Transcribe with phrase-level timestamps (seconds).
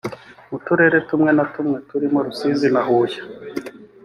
[0.49, 3.19] mu turere tumwe na tumwe turimo rusizi na huye